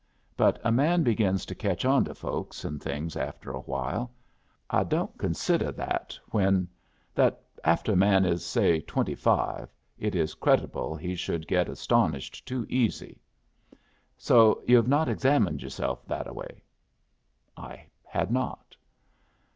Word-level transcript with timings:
But 0.35 0.59
a 0.63 0.71
man 0.71 1.03
begins 1.03 1.45
to 1.45 1.53
ketch 1.53 1.85
on 1.85 2.05
to 2.05 2.15
folks 2.15 2.65
and 2.65 2.81
things 2.81 3.15
after 3.15 3.51
a 3.51 3.59
while. 3.59 4.09
I 4.67 4.83
don't 4.83 5.15
consideh 5.15 5.75
that 5.75 6.17
when 6.31 6.67
that 7.13 7.39
afteh 7.63 7.93
a 7.93 7.95
man 7.95 8.25
is, 8.25 8.43
say 8.43 8.79
twenty 8.81 9.13
five, 9.13 9.71
it 9.99 10.15
is 10.15 10.33
creditable 10.33 10.95
he 10.95 11.13
should 11.13 11.47
get 11.47 11.69
astonished 11.69 12.47
too 12.47 12.65
easy. 12.67 13.21
And 13.69 13.77
so 14.17 14.63
yu've 14.65 14.87
not 14.87 15.07
examined 15.07 15.61
yourself 15.61 16.03
that 16.07 16.25
away?" 16.25 16.63
I 17.55 17.85
had 18.07 18.31
not. 18.31 18.75